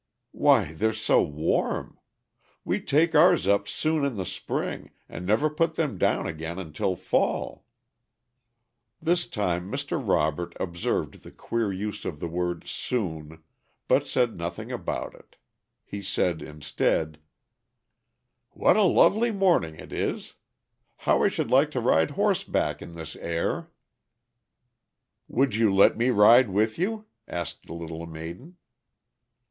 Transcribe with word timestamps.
"Why, 0.31 0.73
they're 0.73 0.93
so 0.93 1.21
warm. 1.21 1.99
We 2.65 2.81
take 2.81 3.13
ours 3.13 3.45
up 3.47 3.67
soon 3.67 4.03
in 4.03 4.15
the 4.15 4.25
spring, 4.25 4.89
and 5.07 5.27
never 5.27 5.47
put 5.47 5.75
them 5.75 5.99
down 5.99 6.25
again 6.25 6.57
until 6.57 6.95
fall." 6.95 7.65
This 8.99 9.27
time 9.27 9.69
Mr. 9.71 10.01
Robert 10.03 10.57
observed 10.59 11.21
the 11.21 11.29
queer 11.29 11.71
use 11.71 12.03
of 12.03 12.19
the 12.19 12.27
word 12.27 12.67
"soon," 12.67 13.43
but 13.87 14.07
said 14.07 14.35
nothing 14.35 14.71
about 14.71 15.13
it. 15.13 15.35
He 15.85 16.01
said 16.01 16.41
instead: 16.41 17.19
"What 18.53 18.77
a 18.77 18.81
lovely 18.81 19.29
morning 19.29 19.75
it 19.75 19.93
is! 19.93 20.33
How 21.05 21.21
I 21.23 21.27
should 21.27 21.51
like 21.51 21.69
to 21.69 21.79
ride 21.79 22.09
horseback 22.17 22.81
in 22.81 22.93
this 22.93 23.15
air!" 23.17 23.69
"Would 25.27 25.53
you 25.53 25.71
let 25.71 25.95
me 25.95 26.09
ride 26.09 26.49
with 26.49 26.79
you?" 26.79 27.05
asked 27.27 27.67
the 27.67 27.73
little 27.73 28.07
maiden. 28.07 28.57